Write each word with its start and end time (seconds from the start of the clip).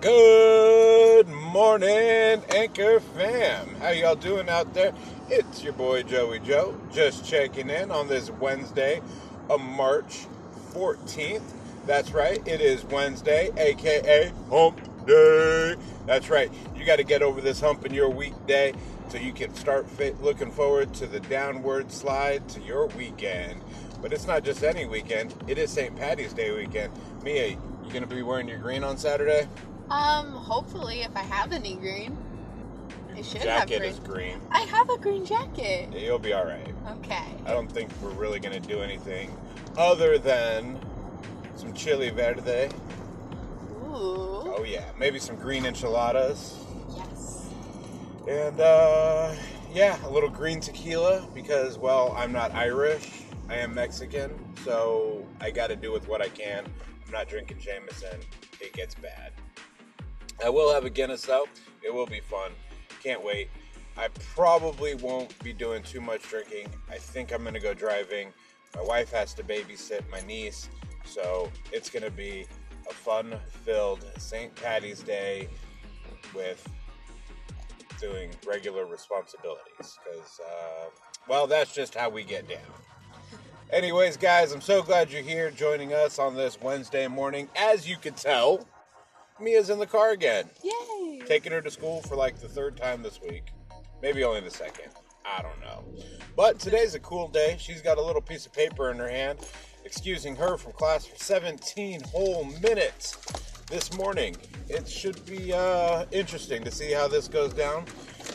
Good 0.00 1.26
morning, 1.26 2.40
Anchor 2.54 3.00
fam. 3.00 3.74
How 3.80 3.88
y'all 3.88 4.14
doing 4.14 4.48
out 4.48 4.72
there? 4.72 4.92
It's 5.28 5.64
your 5.64 5.72
boy 5.72 6.04
Joey 6.04 6.38
Joe, 6.38 6.80
just 6.92 7.24
checking 7.24 7.68
in 7.68 7.90
on 7.90 8.06
this 8.06 8.30
Wednesday 8.30 9.00
of 9.50 9.60
March 9.60 10.26
14th. 10.72 11.42
That's 11.84 12.12
right, 12.12 12.40
it 12.46 12.60
is 12.60 12.84
Wednesday, 12.84 13.50
aka 13.56 14.32
Hump 14.50 14.80
Day. 15.04 15.74
That's 16.06 16.30
right, 16.30 16.48
you 16.76 16.84
got 16.86 16.96
to 16.96 17.04
get 17.04 17.20
over 17.20 17.40
this 17.40 17.60
hump 17.60 17.84
in 17.84 17.92
your 17.92 18.08
weekday 18.08 18.74
so 19.08 19.18
you 19.18 19.32
can 19.32 19.52
start 19.56 19.90
fit, 19.90 20.22
looking 20.22 20.52
forward 20.52 20.94
to 20.94 21.08
the 21.08 21.18
downward 21.18 21.90
slide 21.90 22.48
to 22.50 22.60
your 22.60 22.86
weekend. 22.86 23.60
But 24.00 24.12
it's 24.12 24.28
not 24.28 24.44
just 24.44 24.62
any 24.62 24.86
weekend, 24.86 25.34
it 25.48 25.58
is 25.58 25.72
St. 25.72 25.96
Patty's 25.96 26.32
Day 26.32 26.52
weekend. 26.52 26.92
Mia, 27.24 27.48
you 27.48 27.58
gonna 27.92 28.06
be 28.06 28.22
wearing 28.22 28.46
your 28.46 28.58
green 28.58 28.84
on 28.84 28.96
Saturday? 28.96 29.48
Um, 29.90 30.32
hopefully, 30.32 31.02
if 31.02 31.16
I 31.16 31.20
have 31.22 31.52
any 31.52 31.74
green. 31.76 32.16
I 33.14 33.22
should 33.22 33.42
Jacket 33.42 33.48
have 33.48 33.68
green. 33.68 33.82
is 33.82 33.98
green. 34.00 34.40
I 34.50 34.60
have 34.60 34.90
a 34.90 34.98
green 34.98 35.24
jacket. 35.24 35.88
You'll 35.92 36.18
be 36.18 36.32
all 36.32 36.44
right. 36.44 36.74
Okay. 36.98 37.24
I 37.46 37.52
don't 37.52 37.70
think 37.70 37.90
we're 38.00 38.10
really 38.10 38.38
gonna 38.38 38.60
do 38.60 38.80
anything 38.80 39.36
other 39.76 40.18
than 40.18 40.78
some 41.56 41.72
chili 41.72 42.10
verde. 42.10 42.68
Ooh. 43.82 44.54
Oh 44.56 44.64
yeah, 44.66 44.84
maybe 44.98 45.18
some 45.18 45.36
green 45.36 45.66
enchiladas. 45.66 46.56
Yes. 46.96 47.48
And 48.28 48.60
uh, 48.60 49.34
yeah, 49.72 49.98
a 50.06 50.10
little 50.10 50.30
green 50.30 50.60
tequila 50.60 51.26
because, 51.34 51.78
well, 51.78 52.14
I'm 52.16 52.32
not 52.32 52.54
Irish. 52.54 53.22
I 53.48 53.56
am 53.56 53.74
Mexican, 53.74 54.38
so 54.64 55.26
I 55.40 55.50
got 55.50 55.68
to 55.68 55.76
do 55.76 55.90
with 55.90 56.06
what 56.06 56.20
I 56.20 56.28
can. 56.28 56.66
I'm 57.06 57.12
not 57.12 57.28
drinking 57.28 57.58
Jameson. 57.58 58.20
It 58.60 58.74
gets 58.74 58.94
bad. 58.94 59.32
I 60.44 60.48
will 60.50 60.72
have 60.72 60.84
a 60.84 60.90
Guinness 60.90 61.22
though. 61.22 61.46
It 61.82 61.92
will 61.92 62.06
be 62.06 62.20
fun. 62.20 62.52
Can't 63.02 63.24
wait. 63.24 63.50
I 63.96 64.08
probably 64.34 64.94
won't 64.94 65.36
be 65.42 65.52
doing 65.52 65.82
too 65.82 66.00
much 66.00 66.22
drinking. 66.22 66.68
I 66.88 66.98
think 66.98 67.32
I'm 67.32 67.42
gonna 67.42 67.60
go 67.60 67.74
driving. 67.74 68.32
My 68.76 68.82
wife 68.82 69.10
has 69.10 69.34
to 69.34 69.42
babysit 69.42 70.08
my 70.10 70.20
niece, 70.20 70.68
so 71.04 71.50
it's 71.72 71.90
gonna 71.90 72.10
be 72.10 72.46
a 72.88 72.94
fun-filled 72.94 74.04
St. 74.18 74.54
Patty's 74.54 75.00
Day 75.00 75.48
with 76.34 76.66
doing 78.00 78.30
regular 78.46 78.86
responsibilities 78.86 79.98
because, 80.04 80.40
uh, 80.46 80.90
well, 81.28 81.46
that's 81.48 81.74
just 81.74 81.94
how 81.94 82.08
we 82.08 82.22
get 82.22 82.48
down. 82.48 82.60
Anyways, 83.70 84.16
guys, 84.16 84.52
I'm 84.52 84.60
so 84.60 84.82
glad 84.82 85.10
you're 85.10 85.22
here 85.22 85.50
joining 85.50 85.92
us 85.92 86.18
on 86.18 86.36
this 86.36 86.58
Wednesday 86.60 87.06
morning. 87.08 87.48
As 87.56 87.88
you 87.88 87.96
can 87.96 88.14
tell, 88.14 88.66
Mia's 89.40 89.70
in 89.70 89.78
the 89.78 89.86
car 89.86 90.10
again, 90.10 90.48
Yay. 90.62 91.20
taking 91.26 91.52
her 91.52 91.60
to 91.60 91.70
school 91.70 92.00
for 92.02 92.16
like 92.16 92.38
the 92.40 92.48
third 92.48 92.76
time 92.76 93.02
this 93.02 93.20
week. 93.20 93.52
Maybe 94.02 94.24
only 94.24 94.40
the 94.40 94.50
second. 94.50 94.92
I 95.24 95.42
don't 95.42 95.60
know. 95.60 95.84
But 96.36 96.58
today's 96.58 96.94
a 96.94 97.00
cool 97.00 97.28
day. 97.28 97.56
She's 97.58 97.82
got 97.82 97.98
a 97.98 98.02
little 98.02 98.22
piece 98.22 98.46
of 98.46 98.52
paper 98.52 98.90
in 98.90 98.98
her 98.98 99.08
hand, 99.08 99.40
excusing 99.84 100.36
her 100.36 100.56
from 100.56 100.72
class 100.72 101.04
for 101.06 101.16
17 101.16 102.00
whole 102.12 102.44
minutes 102.62 103.16
this 103.66 103.92
morning. 103.96 104.36
It 104.68 104.88
should 104.88 105.24
be 105.26 105.52
uh, 105.52 106.06
interesting 106.10 106.64
to 106.64 106.70
see 106.70 106.92
how 106.92 107.08
this 107.08 107.28
goes 107.28 107.52
down. 107.52 107.84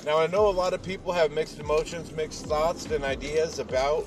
Now, 0.06 0.20
I 0.20 0.28
know 0.28 0.48
a 0.48 0.52
lot 0.52 0.73
of 0.73 0.84
people 0.84 1.12
have 1.14 1.32
mixed 1.32 1.60
emotions, 1.60 2.12
mixed 2.12 2.45
thoughts, 2.45 2.86
and 2.92 3.04
ideas 3.04 3.60
about 3.60 4.06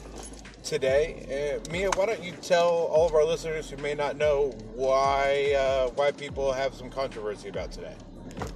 today. 0.66 1.60
Uh, 1.64 1.70
Mia, 1.72 1.90
why 1.94 2.06
don't 2.06 2.22
you 2.22 2.32
tell 2.42 2.68
all 2.68 3.06
of 3.06 3.14
our 3.14 3.24
listeners 3.24 3.70
who 3.70 3.76
may 3.78 3.94
not 3.94 4.16
know 4.16 4.50
why 4.74 5.54
uh, 5.56 5.88
why 5.90 6.10
people 6.10 6.52
have 6.52 6.74
some 6.74 6.90
controversy 6.90 7.48
about 7.48 7.70
today? 7.72 7.94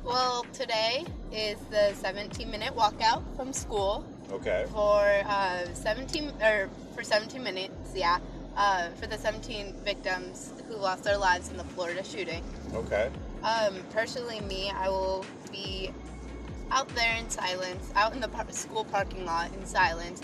Well, 0.05 0.45
today 0.53 1.05
is 1.33 1.57
the 1.71 1.95
17 1.95 2.51
minute 2.51 2.75
walkout 2.75 3.23
from 3.37 3.53
school 3.53 4.05
Okay. 4.33 4.67
for 4.73 5.01
uh, 5.27 5.65
17 5.73 6.33
or 6.43 6.69
for 6.95 7.03
17 7.03 7.43
minutes. 7.43 7.93
Yeah. 7.95 8.19
Uh, 8.57 8.89
for 9.01 9.07
the 9.07 9.17
17 9.17 9.75
victims 9.85 10.53
who 10.69 10.75
lost 10.75 11.05
their 11.05 11.17
lives 11.17 11.49
in 11.51 11.57
the 11.57 11.65
Florida 11.65 12.03
shooting. 12.05 12.43
Okay. 12.75 13.09
Um, 13.45 13.77
personally, 13.91 14.41
me, 14.41 14.71
I 14.75 14.89
will 14.89 15.25
be 15.53 15.91
out 16.73 16.89
there 16.91 17.17
in 17.17 17.31
silence, 17.31 17.91
out 17.95 18.13
in 18.13 18.21
the 18.21 18.29
par- 18.29 18.51
school 18.51 18.85
parking 18.85 19.25
lot 19.25 19.55
in 19.55 19.65
silence, 19.65 20.21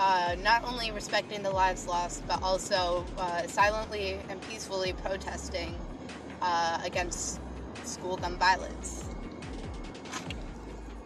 uh, 0.00 0.34
not 0.42 0.64
only 0.64 0.90
respecting 0.90 1.42
the 1.42 1.50
lives 1.50 1.86
lost, 1.86 2.26
but 2.26 2.42
also 2.42 3.04
uh, 3.18 3.46
silently 3.46 4.18
and 4.30 4.40
peacefully 4.48 4.94
protesting 4.94 5.76
uh, 6.40 6.80
against 6.82 7.38
school 7.84 8.16
gun 8.16 8.38
violence. 8.38 9.04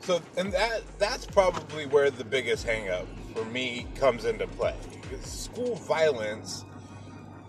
So, 0.02 0.22
and 0.36 0.52
that 0.52 0.82
that's 0.98 1.26
probably 1.26 1.86
where 1.86 2.10
the 2.10 2.24
biggest 2.24 2.66
hangup 2.66 3.06
for 3.34 3.44
me 3.46 3.86
comes 3.96 4.26
into 4.26 4.46
play. 4.46 4.76
Because 5.02 5.26
school 5.26 5.74
violence, 5.74 6.64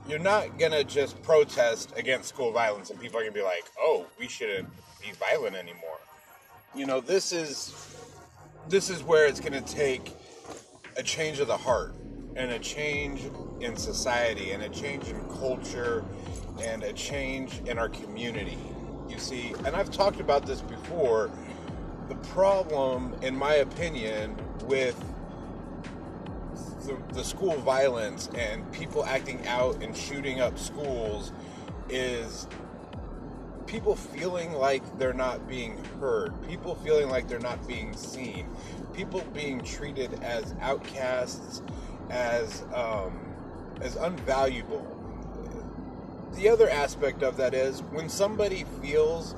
you're 0.10 0.18
not 0.18 0.58
gonna 0.58 0.84
just 0.84 1.22
protest 1.22 1.94
against 1.96 2.30
school 2.30 2.52
violence 2.52 2.90
and 2.90 3.00
people 3.00 3.20
are 3.20 3.24
gonna 3.24 3.34
be 3.34 3.44
like, 3.44 3.66
"Oh, 3.80 4.08
we 4.18 4.28
shouldn't 4.28 4.68
be 5.00 5.12
violent 5.12 5.56
anymore." 5.56 6.00
You 6.74 6.88
know, 6.88 7.02
this 7.02 7.32
is 7.32 7.76
this 8.68 8.90
is 8.90 9.04
where 9.04 9.28
it's 9.28 9.40
gonna 9.40 9.62
take 9.62 10.12
a 10.98 11.04
change 11.04 11.40
of 11.40 11.48
the 11.48 11.58
heart 11.58 11.94
and 12.36 12.52
a 12.52 12.60
change 12.60 13.22
in 13.60 13.76
society 13.76 14.52
and 14.52 14.64
a 14.64 14.70
change 14.70 15.08
in 15.08 15.20
culture 15.40 16.04
and 16.62 16.84
a 16.84 16.94
change 16.94 17.62
in 17.66 17.78
our 17.78 17.90
community. 17.90 18.58
You 19.10 19.20
see, 19.20 19.54
and 19.66 19.76
I've 19.76 19.92
talked 19.92 20.20
about 20.20 20.46
this 20.46 20.62
before. 20.62 21.30
The 22.10 22.16
problem, 22.16 23.16
in 23.22 23.36
my 23.36 23.56
opinion, 23.56 24.36
with 24.66 24.98
the, 26.86 26.98
the 27.14 27.24
school 27.24 27.56
violence 27.58 28.30
and 28.36 28.70
people 28.72 29.04
acting 29.06 29.46
out 29.48 29.82
and 29.82 29.96
shooting 29.96 30.40
up 30.40 30.58
schools 30.60 31.32
is 31.90 32.48
people 33.68 33.96
feeling 33.96 34.54
like 34.54 34.84
they're 34.98 35.14
not 35.14 35.48
being 35.48 35.84
heard, 36.00 36.34
people 36.48 36.76
feeling 36.76 37.10
like 37.10 37.28
they're 37.28 37.40
not 37.40 37.68
being 37.68 37.96
seen, 37.96 38.48
people 38.94 39.22
being 39.34 39.64
treated 39.64 40.24
as 40.24 40.54
outcasts, 40.62 41.62
as 42.10 42.64
um, 42.74 43.20
as 43.82 43.96
unvaluable. 43.96 44.86
The 46.36 46.50
other 46.50 46.70
aspect 46.70 47.24
of 47.24 47.38
that 47.38 47.54
is 47.54 47.82
when 47.84 48.10
somebody 48.10 48.66
feels 48.82 49.36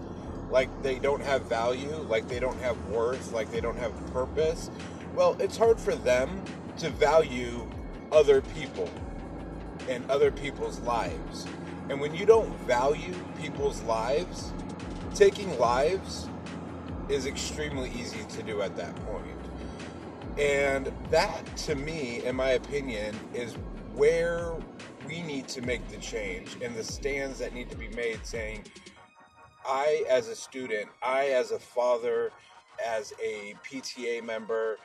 like 0.50 0.70
they 0.82 1.00
don't 1.00 1.22
have 1.22 1.44
value, 1.44 1.96
like 2.10 2.28
they 2.28 2.40
don't 2.40 2.60
have 2.62 2.78
worth, 2.88 3.34
like 3.34 3.52
they 3.52 3.62
don't 3.62 3.78
have 3.78 3.94
purpose, 4.14 4.72
well, 5.14 5.36
it's 5.40 5.58
hard 5.58 5.80
for 5.80 5.96
them 5.96 6.44
to 6.78 6.90
value 6.90 7.68
other 8.12 8.42
people 8.42 8.90
and 9.90 10.10
other 10.10 10.32
people's 10.32 10.80
lives. 10.82 11.48
And 11.90 12.02
when 12.02 12.14
you 12.14 12.26
don't 12.26 12.54
value 12.62 13.16
people's 13.40 13.82
lives, 13.84 14.52
taking 15.16 15.58
lives 15.58 16.28
is 17.10 17.26
extremely 17.26 17.92
easy 17.92 18.24
to 18.30 18.44
do 18.44 18.62
at 18.62 18.76
that 18.76 18.96
point. 19.06 19.26
And 20.38 20.92
that, 21.10 21.58
to 21.58 21.76
me, 21.76 22.24
in 22.24 22.36
my 22.36 22.52
opinion, 22.52 23.16
is 23.34 23.54
where 23.96 24.54
we 25.08 25.22
need 25.22 25.48
to 25.48 25.62
make 25.62 25.88
the 25.88 25.98
change 25.98 26.58
and 26.62 26.76
the 26.76 26.84
stands 26.84 27.40
that 27.40 27.54
need 27.54 27.70
to 27.72 27.78
be 27.78 27.88
made 27.90 28.20
saying, 28.24 28.66
I, 29.66 30.04
as 30.10 30.28
a 30.28 30.36
student, 30.36 30.90
I, 31.02 31.30
as 31.30 31.52
a 31.52 31.60
father, 31.60 32.32
as 32.86 33.14
a 33.24 33.56
PTA 33.66 34.24
member, 34.24 34.78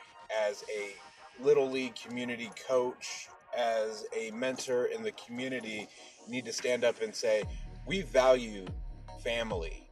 as 0.47 0.65
a 0.75 1.43
Little 1.43 1.71
League 1.71 1.97
community 1.97 2.51
coach, 2.67 3.29
as 3.57 4.07
a 4.17 4.31
mentor 4.33 4.87
in 4.87 5.03
the 5.03 5.13
community, 5.13 5.89
need 6.29 6.45
to 6.45 6.53
stand 6.53 6.85
up 6.85 7.01
and 7.03 7.15
say, 7.15 7.43
we 7.87 8.03
value 8.03 8.67
family. 9.23 9.89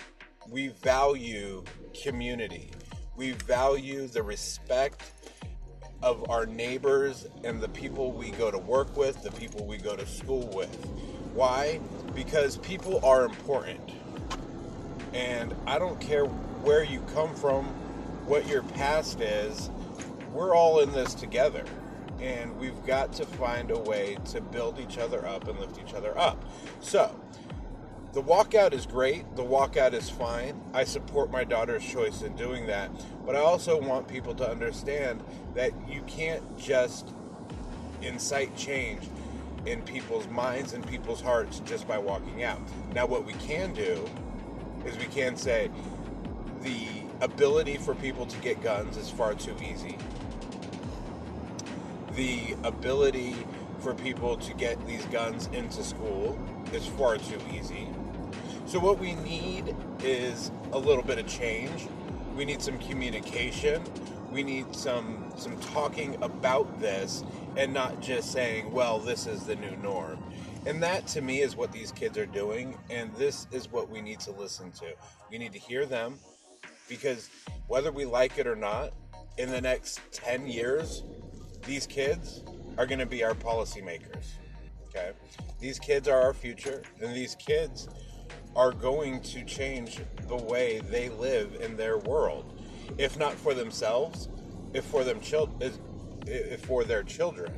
We 0.48 0.68
value 0.68 1.64
community. 2.02 2.70
We 3.16 3.32
value 3.32 4.06
the 4.06 4.22
respect 4.22 5.12
of 6.02 6.30
our 6.30 6.46
neighbors 6.46 7.26
and 7.44 7.60
the 7.60 7.68
people 7.68 8.12
we 8.12 8.30
go 8.30 8.50
to 8.50 8.58
work 8.58 8.96
with, 8.96 9.22
the 9.22 9.32
people 9.32 9.66
we 9.66 9.76
go 9.76 9.94
to 9.96 10.06
school 10.06 10.50
with. 10.54 10.74
Why? 11.34 11.80
Because 12.14 12.56
people 12.58 13.04
are 13.04 13.24
important. 13.24 13.80
And 15.12 15.54
I 15.66 15.78
don't 15.78 16.00
care 16.00 16.24
where 16.24 16.82
you 16.82 17.00
come 17.14 17.34
from, 17.34 17.64
what 18.26 18.46
your 18.46 18.62
past 18.62 19.20
is, 19.20 19.70
we're 20.32 20.54
all 20.54 20.80
in 20.80 20.92
this 20.92 21.14
together. 21.14 21.64
And 22.20 22.58
we've 22.58 22.84
got 22.84 23.12
to 23.14 23.24
find 23.24 23.70
a 23.70 23.78
way 23.78 24.18
to 24.26 24.40
build 24.40 24.78
each 24.78 24.98
other 24.98 25.26
up 25.26 25.48
and 25.48 25.58
lift 25.58 25.78
each 25.78 25.94
other 25.94 26.16
up. 26.18 26.44
So, 26.80 27.18
the 28.12 28.22
walkout 28.22 28.72
is 28.72 28.86
great. 28.86 29.36
The 29.36 29.44
walkout 29.44 29.92
is 29.92 30.10
fine. 30.10 30.60
I 30.74 30.84
support 30.84 31.30
my 31.30 31.44
daughter's 31.44 31.84
choice 31.84 32.22
in 32.22 32.34
doing 32.34 32.66
that. 32.66 32.90
But 33.24 33.36
I 33.36 33.38
also 33.38 33.80
want 33.80 34.08
people 34.08 34.34
to 34.34 34.50
understand 34.50 35.22
that 35.54 35.72
you 35.88 36.02
can't 36.02 36.58
just 36.58 37.14
incite 38.02 38.56
change 38.56 39.04
in 39.66 39.82
people's 39.82 40.26
minds 40.28 40.72
and 40.72 40.86
people's 40.86 41.20
hearts 41.20 41.60
just 41.60 41.86
by 41.86 41.98
walking 41.98 42.42
out. 42.42 42.60
Now, 42.94 43.06
what 43.06 43.24
we 43.24 43.34
can 43.34 43.72
do 43.74 44.08
is 44.84 44.96
we 44.96 45.04
can 45.04 45.36
say 45.36 45.70
the 46.62 46.86
ability 47.20 47.76
for 47.76 47.94
people 47.94 48.26
to 48.26 48.38
get 48.38 48.62
guns 48.62 48.96
is 48.96 49.10
far 49.10 49.34
too 49.34 49.54
easy. 49.62 49.98
The 52.14 52.56
ability 52.64 53.36
for 53.80 53.94
people 53.94 54.36
to 54.36 54.54
get 54.54 54.84
these 54.86 55.04
guns 55.06 55.48
into 55.52 55.82
school 55.82 56.38
is 56.72 56.86
far 56.86 57.16
too 57.18 57.38
easy. 57.52 57.88
So, 58.66 58.78
what 58.78 58.98
we 58.98 59.14
need 59.16 59.74
is 60.02 60.50
a 60.72 60.78
little 60.78 61.02
bit 61.02 61.18
of 61.18 61.26
change. 61.26 61.88
We 62.36 62.44
need 62.44 62.62
some 62.62 62.78
communication. 62.78 63.82
We 64.30 64.42
need 64.42 64.74
some 64.74 65.32
some 65.36 65.58
talking 65.60 66.22
about 66.22 66.80
this 66.80 67.24
and 67.56 67.72
not 67.72 68.00
just 68.00 68.32
saying, 68.32 68.70
"Well, 68.72 68.98
this 68.98 69.26
is 69.26 69.44
the 69.44 69.56
new 69.56 69.76
norm." 69.76 70.22
And 70.66 70.82
that 70.82 71.06
to 71.08 71.20
me 71.20 71.40
is 71.40 71.56
what 71.56 71.72
these 71.72 71.90
kids 71.90 72.18
are 72.18 72.26
doing 72.26 72.76
and 72.90 73.14
this 73.16 73.46
is 73.50 73.72
what 73.72 73.88
we 73.88 74.02
need 74.02 74.20
to 74.20 74.30
listen 74.32 74.70
to. 74.72 74.92
We 75.30 75.38
need 75.38 75.52
to 75.52 75.58
hear 75.58 75.86
them 75.86 76.18
because 76.88 77.30
whether 77.66 77.90
we 77.90 78.04
like 78.04 78.38
it 78.38 78.46
or 78.46 78.56
not, 78.56 78.92
in 79.38 79.50
the 79.50 79.60
next 79.60 80.00
10 80.12 80.46
years, 80.46 81.02
these 81.64 81.86
kids 81.86 82.42
are 82.78 82.86
going 82.86 82.98
to 82.98 83.06
be 83.06 83.22
our 83.24 83.34
policymakers. 83.34 84.32
Okay? 84.88 85.12
These 85.58 85.78
kids 85.78 86.08
are 86.08 86.20
our 86.20 86.34
future, 86.34 86.82
and 87.00 87.14
these 87.14 87.34
kids 87.34 87.88
are 88.56 88.72
going 88.72 89.20
to 89.22 89.44
change 89.44 90.00
the 90.28 90.36
way 90.36 90.80
they 90.90 91.08
live 91.08 91.56
in 91.60 91.76
their 91.76 91.98
world. 91.98 92.60
If 92.98 93.18
not 93.18 93.34
for 93.34 93.54
themselves, 93.54 94.28
if 94.74 94.84
for 94.84 95.04
them 95.04 95.20
if 96.26 96.64
for 96.64 96.84
their 96.84 97.02
children. 97.02 97.52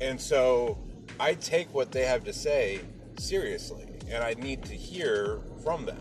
And 0.00 0.20
so 0.20 0.78
I 1.20 1.34
take 1.34 1.72
what 1.72 1.92
they 1.92 2.04
have 2.04 2.24
to 2.24 2.32
say 2.32 2.80
seriously, 3.18 3.86
and 4.10 4.24
I 4.24 4.34
need 4.34 4.64
to 4.64 4.74
hear 4.74 5.40
from 5.62 5.86
them. 5.86 6.00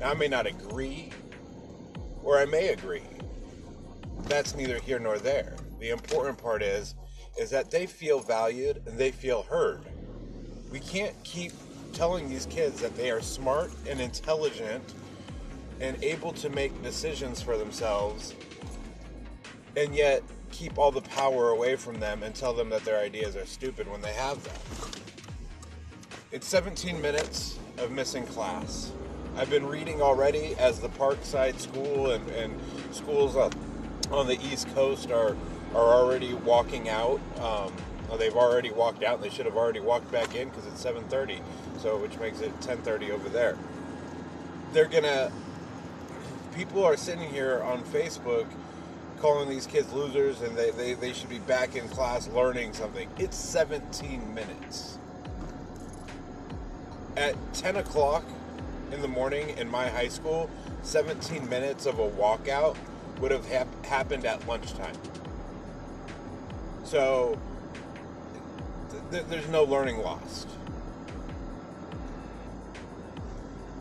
Now, 0.00 0.10
I 0.10 0.14
may 0.14 0.28
not 0.28 0.46
agree, 0.46 1.10
or 2.22 2.38
I 2.38 2.44
may 2.46 2.68
agree. 2.68 3.02
That's 4.24 4.56
neither 4.56 4.78
here 4.80 4.98
nor 4.98 5.18
there. 5.18 5.54
The 5.80 5.90
important 5.90 6.38
part 6.38 6.62
is 6.62 6.94
is 7.38 7.50
that 7.50 7.70
they 7.70 7.86
feel 7.86 8.18
valued 8.18 8.82
and 8.86 8.98
they 8.98 9.12
feel 9.12 9.42
heard. 9.42 9.80
We 10.72 10.80
can't 10.80 11.14
keep 11.22 11.52
telling 11.92 12.28
these 12.28 12.46
kids 12.46 12.80
that 12.80 12.96
they 12.96 13.10
are 13.10 13.20
smart 13.20 13.70
and 13.88 14.00
intelligent 14.00 14.82
and 15.80 16.02
able 16.02 16.32
to 16.32 16.50
make 16.50 16.82
decisions 16.82 17.40
for 17.40 17.56
themselves 17.56 18.34
and 19.76 19.94
yet 19.94 20.22
keep 20.50 20.78
all 20.78 20.90
the 20.90 21.02
power 21.02 21.50
away 21.50 21.76
from 21.76 22.00
them 22.00 22.22
and 22.22 22.34
tell 22.34 22.52
them 22.52 22.68
that 22.70 22.84
their 22.84 22.98
ideas 22.98 23.36
are 23.36 23.46
stupid 23.46 23.88
when 23.88 24.00
they 24.00 24.12
have 24.12 24.42
them. 24.42 24.56
It's 26.32 26.48
17 26.48 27.00
minutes 27.00 27.58
of 27.78 27.92
missing 27.92 28.26
class. 28.26 28.92
I've 29.36 29.50
been 29.50 29.66
reading 29.66 30.02
already 30.02 30.56
as 30.58 30.80
the 30.80 30.88
Parkside 30.88 31.60
School 31.60 32.10
and, 32.10 32.28
and 32.30 32.60
schools 32.90 33.36
on, 33.36 33.52
on 34.10 34.26
the 34.26 34.38
East 34.42 34.68
Coast 34.74 35.12
are 35.12 35.36
are 35.74 35.94
already 35.94 36.34
walking 36.34 36.88
out. 36.88 37.20
Um, 37.40 37.72
they've 38.18 38.36
already 38.36 38.70
walked 38.70 39.02
out. 39.02 39.20
They 39.20 39.30
should 39.30 39.46
have 39.46 39.56
already 39.56 39.80
walked 39.80 40.10
back 40.10 40.34
in 40.34 40.48
because 40.48 40.66
it's 40.66 40.82
7:30, 40.82 41.40
so 41.78 41.96
which 41.98 42.18
makes 42.18 42.40
it 42.40 42.58
10:30 42.60 43.10
over 43.10 43.28
there. 43.28 43.56
They're 44.72 44.86
gonna. 44.86 45.30
People 46.54 46.84
are 46.84 46.96
sitting 46.96 47.28
here 47.28 47.62
on 47.62 47.82
Facebook 47.84 48.46
calling 49.20 49.48
these 49.48 49.66
kids 49.66 49.92
losers 49.92 50.40
and 50.42 50.56
they, 50.56 50.70
they, 50.70 50.94
they 50.94 51.12
should 51.12 51.28
be 51.28 51.38
back 51.40 51.76
in 51.76 51.88
class 51.88 52.28
learning 52.28 52.72
something. 52.72 53.08
It's 53.18 53.36
17 53.36 54.34
minutes. 54.34 54.98
At 57.16 57.34
10 57.54 57.76
o'clock 57.76 58.24
in 58.92 59.02
the 59.02 59.08
morning 59.08 59.56
in 59.58 59.68
my 59.68 59.88
high 59.88 60.08
school, 60.08 60.48
17 60.82 61.48
minutes 61.48 61.86
of 61.86 61.98
a 61.98 62.08
walkout 62.10 62.76
would 63.20 63.32
have 63.32 63.46
hap- 63.46 63.84
happened 63.84 64.24
at 64.24 64.46
lunchtime. 64.46 64.94
So 66.88 67.38
th- 69.10 69.24
there's 69.28 69.48
no 69.48 69.64
learning 69.64 69.98
lost. 69.98 70.48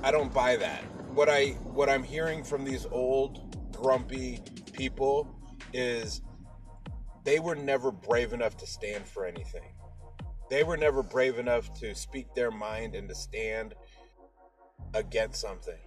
I 0.03 0.11
don't 0.11 0.33
buy 0.33 0.57
that. 0.57 0.83
What 1.13 1.29
I 1.29 1.51
what 1.63 1.87
I'm 1.87 2.03
hearing 2.03 2.43
from 2.43 2.65
these 2.65 2.85
old 2.91 3.71
grumpy 3.71 4.41
people 4.73 5.25
is 5.71 6.21
they 7.23 7.39
were 7.39 7.55
never 7.55 7.93
brave 7.93 8.33
enough 8.33 8.57
to 8.57 8.67
stand 8.67 9.07
for 9.07 9.25
anything. 9.25 9.71
They 10.49 10.63
were 10.63 10.75
never 10.75 11.01
brave 11.01 11.39
enough 11.39 11.73
to 11.79 11.95
speak 11.95 12.33
their 12.35 12.51
mind 12.51 12.93
and 12.93 13.07
to 13.07 13.15
stand 13.15 13.73
against 14.93 15.39
something. 15.39 15.79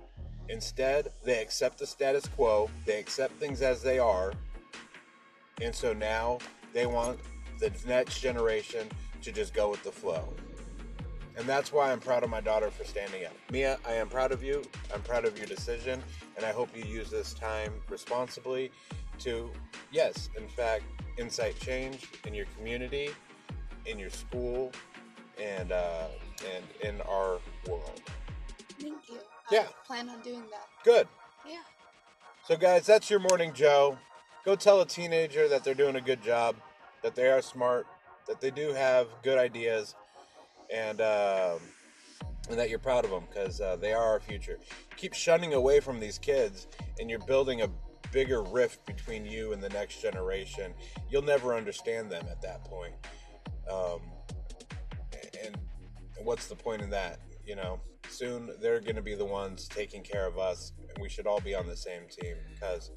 Instead, 0.49 1.09
they 1.23 1.43
accept 1.43 1.81
the 1.81 1.87
status 1.87 2.27
quo, 2.29 2.71
they 2.87 2.99
accept 2.99 3.35
things 3.35 3.61
as 3.61 3.83
they 3.83 3.99
are, 3.99 4.33
and 5.61 5.75
so 5.75 5.93
now 5.93 6.39
they 6.73 6.87
want 6.87 7.19
the 7.59 7.73
next 7.87 8.21
generation 8.21 8.89
to 9.23 9.33
just 9.33 9.55
go 9.55 9.71
with 9.71 9.83
the 9.83 9.93
flow. 9.93 10.33
And 11.37 11.49
that's 11.49 11.73
why 11.73 11.93
I'm 11.93 12.01
proud 12.01 12.23
of 12.23 12.31
my 12.31 12.41
daughter 12.41 12.71
for 12.71 12.85
standing 12.85 13.25
up. 13.25 13.33
Mia, 13.51 13.79
I 13.87 13.93
am 13.93 14.09
proud 14.09 14.33
of 14.33 14.43
you. 14.43 14.63
I'm 14.93 15.01
proud 15.03 15.25
of 15.25 15.39
your 15.39 15.47
decision. 15.47 16.03
And 16.37 16.45
I 16.45 16.53
hope 16.53 16.69
you 16.77 16.85
use 16.85 17.11
this 17.11 17.33
time 17.33 17.73
responsibly 17.89 18.71
to, 19.21 19.51
yes, 19.91 20.29
in 20.37 20.49
fact, 20.49 20.85
incite 21.19 21.59
change 21.59 22.09
in 22.27 22.35
your 22.35 22.47
community, 22.57 23.11
in 23.87 23.99
your 23.99 24.11
school, 24.11 24.73
and 25.41 25.73
uh, 25.73 26.09
and 26.55 26.65
in 26.83 27.01
our 27.03 27.39
world. 27.69 28.03
Thank 28.79 29.09
you. 29.09 29.19
Yeah. 29.51 29.67
I 29.69 29.87
plan 29.87 30.09
on 30.09 30.21
doing 30.21 30.43
that. 30.51 30.69
Good. 30.85 31.09
Yeah. 31.47 31.61
So, 32.47 32.57
guys, 32.57 32.87
that's 32.87 33.11
your 33.11 33.21
morning 33.21 33.53
Joe. 33.55 33.99
Go 34.45 34.57
tell 34.57 34.81
a 34.81 34.87
teenager 34.87 35.49
that 35.49 35.65
they're 35.65 35.75
doing 35.75 35.97
a 35.97 36.01
good 36.01 36.23
job, 36.23 36.57
that 37.03 37.15
they 37.15 37.29
are 37.29 37.43
smart, 37.43 37.87
that 38.27 38.41
they 38.41 38.51
do 38.51 38.73
have 38.73 39.09
good 39.23 39.39
ideas, 39.39 39.95
and 40.73 41.01
um, 41.01 41.61
and 42.49 42.59
that 42.59 42.71
you're 42.71 42.79
proud 42.79 43.05
of 43.05 43.11
them 43.11 43.25
because 43.29 43.61
uh, 43.61 43.77
they 43.77 43.93
are 43.93 44.03
our 44.03 44.21
future. 44.21 44.59
Keep 44.97 45.15
shunning 45.15 45.55
away 45.55 45.81
from 45.81 46.01
these 46.01 46.19
kids, 46.19 46.69
and 46.99 47.11
you're 47.11 47.25
building 47.27 47.63
a 47.63 47.69
bigger 48.13 48.43
rift 48.43 48.85
between 48.87 49.25
you 49.25 49.53
and 49.53 49.63
the 49.63 49.69
next 49.69 50.03
generation. 50.03 50.73
You'll 51.11 51.23
never 51.23 51.55
understand 51.55 52.11
them 52.11 52.27
at 52.31 52.43
that 52.43 52.65
point. 52.65 52.95
Um, 53.71 54.01
and, 55.45 55.57
and 56.17 56.27
what's 56.27 56.47
the 56.47 56.57
point 56.57 56.83
in 56.83 56.91
that? 56.91 57.21
You 57.47 57.57
know, 57.57 57.81
soon 58.09 58.51
they're 58.61 58.81
going 58.81 58.97
to 58.97 59.03
be 59.03 59.15
the 59.15 59.25
ones 59.25 59.69
taking 59.69 60.03
care 60.03 60.27
of 60.27 60.39
us, 60.39 60.73
and 60.89 61.01
we 61.01 61.09
should 61.09 61.27
all 61.27 61.41
be 61.41 61.55
on 61.55 61.67
the 61.67 61.77
same 61.77 62.03
team 62.11 62.37
because, 62.53 62.91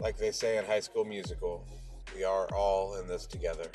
like 0.00 0.16
they 0.16 0.30
say 0.30 0.58
in 0.58 0.64
High 0.64 0.80
School 0.80 1.04
Musical, 1.04 1.66
we 2.14 2.24
are 2.24 2.46
all 2.54 2.96
in 2.96 3.06
this 3.06 3.26
together. 3.26 3.66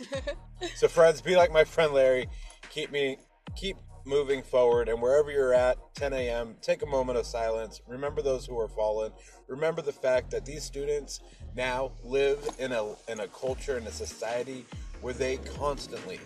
so, 0.74 0.88
friends, 0.88 1.20
be 1.20 1.36
like 1.36 1.52
my 1.52 1.64
friend 1.64 1.92
Larry. 1.92 2.28
Keep 2.70 2.92
me, 2.92 3.18
keep 3.56 3.76
moving 4.04 4.42
forward, 4.42 4.88
and 4.88 5.02
wherever 5.02 5.30
you're 5.30 5.54
at, 5.54 5.78
10 5.94 6.12
a.m., 6.12 6.54
take 6.62 6.82
a 6.82 6.86
moment 6.86 7.18
of 7.18 7.26
silence. 7.26 7.80
Remember 7.86 8.22
those 8.22 8.46
who 8.46 8.58
are 8.58 8.68
fallen. 8.68 9.12
Remember 9.48 9.82
the 9.82 9.92
fact 9.92 10.30
that 10.30 10.44
these 10.44 10.62
students 10.62 11.20
now 11.56 11.92
live 12.04 12.38
in 12.58 12.72
a 12.72 12.94
in 13.08 13.20
a 13.20 13.28
culture 13.28 13.78
in 13.78 13.86
a 13.86 13.90
society 13.90 14.64
where 15.00 15.14
they 15.14 15.38
constantly 15.58 16.20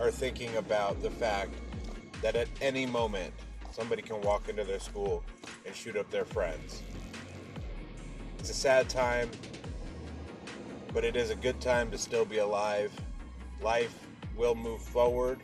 are 0.00 0.10
thinking 0.10 0.56
about 0.56 1.00
the 1.02 1.10
fact 1.10 1.52
that 2.22 2.36
at 2.36 2.48
any 2.60 2.86
moment 2.86 3.32
somebody 3.70 4.02
can 4.02 4.20
walk 4.22 4.48
into 4.48 4.64
their 4.64 4.80
school 4.80 5.22
and 5.66 5.74
shoot 5.74 5.96
up 5.96 6.10
their 6.10 6.24
friends. 6.24 6.82
It's 8.40 8.48
a 8.48 8.54
sad 8.54 8.88
time, 8.88 9.30
but 10.94 11.04
it 11.04 11.14
is 11.14 11.28
a 11.28 11.34
good 11.34 11.60
time 11.60 11.90
to 11.90 11.98
still 11.98 12.24
be 12.24 12.38
alive. 12.38 12.90
Life 13.60 13.94
will 14.34 14.54
move 14.54 14.80
forward, 14.80 15.40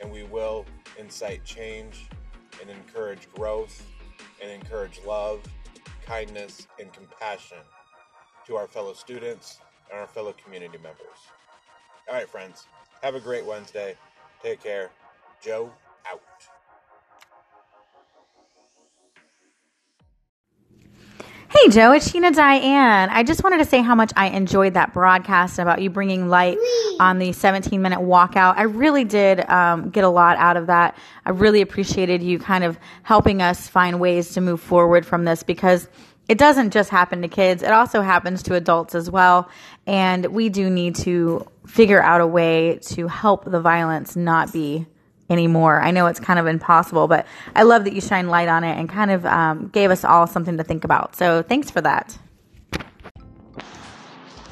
and 0.00 0.12
we 0.12 0.22
will 0.24 0.66
incite 0.98 1.42
change 1.46 2.10
and 2.60 2.68
encourage 2.68 3.32
growth 3.32 3.86
and 4.42 4.50
encourage 4.50 5.00
love, 5.06 5.40
kindness, 6.04 6.66
and 6.78 6.92
compassion 6.92 7.56
to 8.46 8.56
our 8.56 8.66
fellow 8.66 8.92
students 8.92 9.60
and 9.90 9.98
our 9.98 10.06
fellow 10.06 10.34
community 10.44 10.76
members. 10.82 11.18
All 12.06 12.14
right, 12.14 12.28
friends, 12.28 12.66
have 13.02 13.14
a 13.14 13.20
great 13.20 13.46
Wednesday. 13.46 13.96
Take 14.42 14.62
care. 14.62 14.90
Joe 15.42 15.72
out. 16.06 16.20
Hey, 21.54 21.68
Joe, 21.68 21.92
it's 21.92 22.10
Sheena 22.10 22.34
Diane. 22.34 23.10
I 23.10 23.22
just 23.24 23.44
wanted 23.44 23.58
to 23.58 23.66
say 23.66 23.82
how 23.82 23.94
much 23.94 24.10
I 24.16 24.28
enjoyed 24.28 24.72
that 24.72 24.94
broadcast 24.94 25.58
about 25.58 25.82
you 25.82 25.90
bringing 25.90 26.30
light 26.30 26.56
on 26.98 27.18
the 27.18 27.32
17 27.32 27.82
minute 27.82 27.98
walkout. 27.98 28.56
I 28.56 28.62
really 28.62 29.04
did 29.04 29.46
um, 29.50 29.90
get 29.90 30.02
a 30.02 30.08
lot 30.08 30.38
out 30.38 30.56
of 30.56 30.68
that. 30.68 30.96
I 31.26 31.30
really 31.30 31.60
appreciated 31.60 32.22
you 32.22 32.38
kind 32.38 32.64
of 32.64 32.78
helping 33.02 33.42
us 33.42 33.68
find 33.68 34.00
ways 34.00 34.32
to 34.32 34.40
move 34.40 34.62
forward 34.62 35.04
from 35.04 35.26
this 35.26 35.42
because 35.42 35.90
it 36.26 36.38
doesn't 36.38 36.70
just 36.70 36.88
happen 36.88 37.20
to 37.20 37.28
kids, 37.28 37.62
it 37.62 37.70
also 37.70 38.00
happens 38.00 38.42
to 38.44 38.54
adults 38.54 38.94
as 38.94 39.10
well. 39.10 39.50
And 39.86 40.24
we 40.26 40.48
do 40.48 40.70
need 40.70 40.94
to 40.96 41.46
figure 41.66 42.02
out 42.02 42.22
a 42.22 42.26
way 42.26 42.78
to 42.92 43.08
help 43.08 43.44
the 43.44 43.60
violence 43.60 44.16
not 44.16 44.54
be 44.54 44.86
anymore. 45.32 45.80
I 45.80 45.90
know 45.90 46.06
it's 46.06 46.20
kind 46.20 46.38
of 46.38 46.46
impossible, 46.46 47.08
but 47.08 47.26
I 47.56 47.62
love 47.62 47.84
that 47.84 47.94
you 47.94 48.00
shine 48.00 48.28
light 48.28 48.48
on 48.48 48.64
it 48.64 48.78
and 48.78 48.88
kind 48.88 49.10
of 49.10 49.26
um, 49.26 49.68
gave 49.68 49.90
us 49.90 50.04
all 50.04 50.26
something 50.26 50.56
to 50.58 50.64
think 50.64 50.84
about. 50.84 51.16
So 51.16 51.42
thanks 51.42 51.70
for 51.70 51.80
that. 51.80 52.18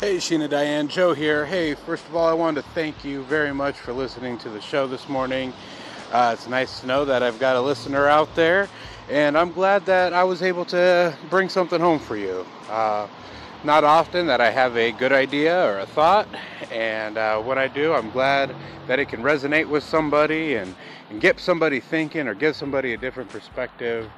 Hey, 0.00 0.16
Sheena 0.16 0.49
Diane, 0.49 0.88
Joe 0.88 1.12
here. 1.12 1.44
Hey, 1.44 1.75
first 1.75 2.06
of 2.06 2.16
all, 2.16 2.26
I 2.26 2.32
wanted 2.32 2.62
to 2.62 2.70
thank 2.70 3.04
you 3.04 3.22
very 3.25 3.52
much 3.52 3.76
for 3.76 3.92
listening 3.92 4.38
to 4.38 4.49
the 4.49 4.60
show 4.60 4.87
this 4.87 5.10
morning. 5.10 5.52
Uh, 6.10 6.30
it's 6.32 6.49
nice 6.49 6.80
to 6.80 6.87
know 6.87 7.04
that 7.04 7.22
I've 7.22 7.38
got 7.38 7.54
a 7.54 7.60
listener 7.60 8.08
out 8.08 8.34
there, 8.34 8.68
and 9.10 9.37
I'm 9.37 9.52
glad 9.52 9.84
that 9.87 10.14
I 10.14 10.25
was 10.25 10.40
able 10.42 10.64
to 10.66 11.14
bring 11.28 11.50
something 11.50 11.78
home 11.78 11.99
for 11.99 12.16
you. 12.16 12.46
Uh, 12.70 13.08
not 13.62 13.84
often 13.84 14.26
that 14.26 14.40
I 14.40 14.50
have 14.50 14.76
a 14.76 14.90
good 14.92 15.12
idea 15.12 15.66
or 15.66 15.80
a 15.80 15.86
thought, 15.86 16.28
and 16.70 17.18
uh, 17.18 17.40
when 17.40 17.58
I 17.58 17.68
do, 17.68 17.92
I'm 17.92 18.10
glad 18.10 18.54
that 18.86 18.98
it 18.98 19.08
can 19.08 19.22
resonate 19.22 19.68
with 19.68 19.84
somebody 19.84 20.54
and, 20.54 20.74
and 21.10 21.20
get 21.20 21.38
somebody 21.38 21.78
thinking 21.78 22.26
or 22.26 22.34
give 22.34 22.56
somebody 22.56 22.94
a 22.94 22.96
different 22.96 23.30
perspective 23.30 24.10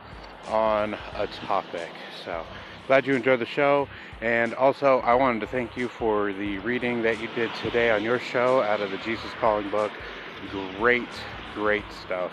on 0.48 0.96
a 1.16 1.26
topic. 1.26 1.90
So, 2.24 2.44
glad 2.86 3.06
you 3.06 3.14
enjoyed 3.14 3.40
the 3.40 3.46
show. 3.46 3.88
And 4.20 4.54
also, 4.54 5.00
I 5.00 5.14
wanted 5.14 5.40
to 5.40 5.46
thank 5.48 5.76
you 5.76 5.88
for 5.88 6.32
the 6.32 6.58
reading 6.58 7.02
that 7.02 7.20
you 7.20 7.28
did 7.34 7.50
today 7.62 7.90
on 7.90 8.04
your 8.04 8.20
show 8.20 8.62
out 8.62 8.80
of 8.80 8.90
the 8.92 8.98
Jesus 8.98 9.30
Calling 9.40 9.68
book. 9.70 9.90
Great, 10.78 11.08
great 11.54 11.84
stuff. 12.04 12.32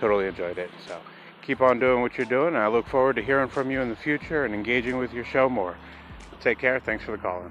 Totally 0.00 0.26
enjoyed 0.26 0.58
it. 0.58 0.70
So, 0.86 0.98
keep 1.42 1.60
on 1.60 1.78
doing 1.78 2.02
what 2.02 2.18
you're 2.18 2.26
doing. 2.26 2.56
I 2.56 2.66
look 2.66 2.86
forward 2.86 3.16
to 3.16 3.22
hearing 3.22 3.48
from 3.48 3.70
you 3.70 3.80
in 3.80 3.88
the 3.88 3.96
future 3.96 4.44
and 4.44 4.54
engaging 4.54 4.98
with 4.98 5.12
your 5.12 5.24
show 5.24 5.48
more. 5.48 5.76
Take 6.40 6.58
care. 6.58 6.80
Thanks 6.80 7.04
for 7.04 7.12
the 7.12 7.18
call. 7.18 7.44